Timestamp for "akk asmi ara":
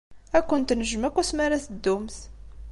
1.07-1.63